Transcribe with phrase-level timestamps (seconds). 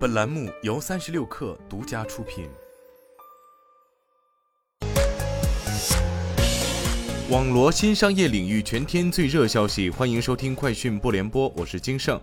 [0.00, 2.48] 本栏目由三十六氪独家出品。
[7.28, 12.18] 网罗新商业领域全天最热消息，欢迎收听快讯不联播，我是金盛。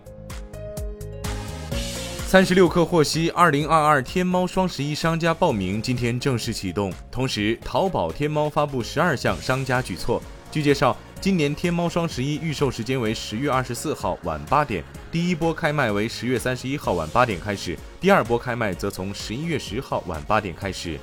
[2.26, 10.20] 三十六氪获悉，二零二二天猫双十一商家报名今天正式启动，同时淘宝天猫发布十二项商家举措。
[10.50, 20.96] 据介绍，今年天猫双十一预售时间为十月二十四号晚八点，第一波开卖为十月三十一号晚八点开始，第二波开卖则从十一月十号晚八点开始。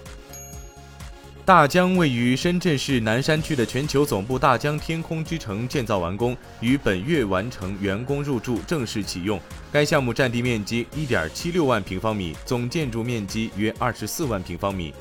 [1.44, 9.40] 大疆位于深圳市南山区的全球总部大疆天空之城建造完工，于本月完成员工入驻，正式启用。
[9.70, 14.94] 该项目占地面积一点七六万平方米，总建筑面积约二十四万平方米。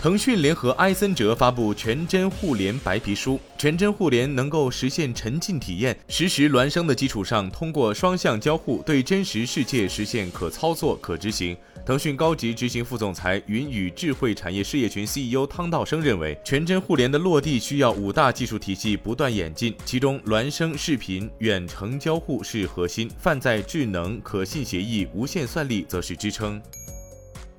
[0.00, 3.40] 腾讯联合埃森哲发布全真互联白皮书。
[3.58, 11.56] 全真互联能够实现沉浸体验、实时孪生的基础上，通过双向交互对真实世界实现可操作、可执行。
[11.84, 26.62] 腾讯高级执行副总裁、云与智慧产业事业群 CEO 汤道生认为，全真互联的落地需要五大技术体系不断演进，其中孪生视频、远程交互是核心，泛在智能、可信协议、无线算力则是支撑。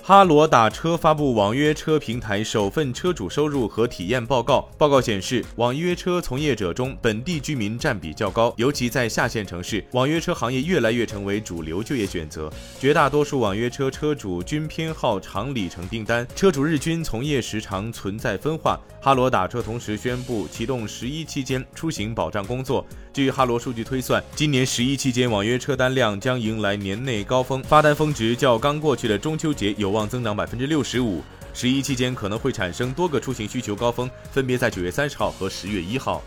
[0.01, 4.67] 哈罗打车发布网约车平台首份车主收入和体验报告。
[4.75, 12.51] 报告显示，网约车从业者中本地居民占比较高，尤其在下线城市，网约车行业越来越成为主流就业选择。
[12.79, 18.79] 绝大多数网约车车主均偏好长里程订单，车主日均从业时长存在分化。
[19.01, 22.83] 哈罗打车同时宣布启动十一期间出行保障工作。
[23.13, 29.98] 据哈罗数据推算，今年十一期间网约车单量将迎来年内高峰，发单峰值较刚过去的中秋节有望。
[30.07, 36.21] 增长百分之六十五，十一期间可能会产生多个出行需求高峰，分别在九月三十号和十月一号。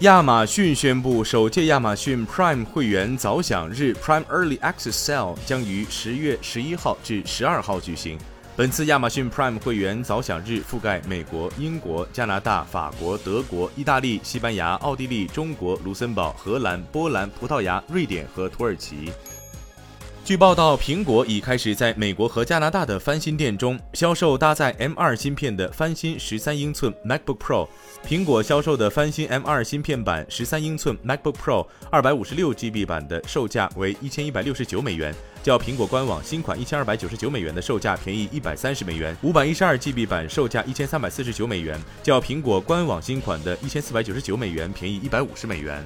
[0.00, 8.18] 亚马逊宣布，首届亚马逊 Prime 会员早享日 Prime Early Access Sale 将于十月十一号至十二号举行。
[8.56, 19.12] 本次亚马逊 Prime 会员早享日覆盖美国、英国、加拿大、法国、德国、意大利、西班牙、奥地利、中国、卢森堡、荷兰、波兰、葡萄牙、瑞典和土耳其。
[20.22, 27.68] 据报道，苹果已开始在美国和加拿大的翻新店中销售搭载 M2 芯片的翻新十三英寸 MacBook Pro。
[28.06, 39.16] 苹果销售的翻新 M2 芯片版十三英寸 MacBook Pro 二百五十六 GB 版的售价为一千一百六十九美元，较苹果官网新款一千二百九十九美元的售价便宜一百三十美元。
[39.22, 45.84] 五百一十二 GB 版售价一千三百四十九美元，较苹果官网新款的一千四百九十九美元便宜一百五十美元。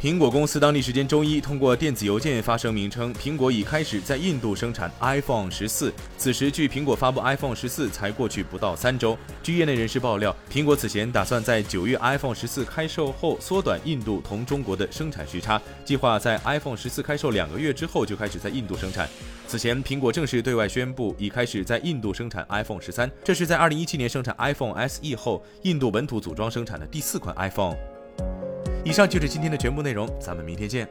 [0.00, 5.92] 苹果公司当地时间周一通过电子邮件发声明称，苹果已开始在印度生产 iPhone 十四。
[6.16, 9.14] 此时，距苹果发布 iPhone 十四才过去不到三周。
[9.42, 19.06] 据业内人士爆料，苹果此前打算在九月 iPhone 十四开售后缩短印度同中国的生产时差，计划在 iPhone 十四开售两个月之后就开始在印度生产。
[19.46, 27.76] 此前，苹果正式对外宣布已开始在印度生产 iPhone 十三，这是在二零一七年生产 iPhone SE 后，印度本土组装生产的第四款 iPhone。
[28.84, 30.88] 以上就是今天的全部内容，咱们明天见。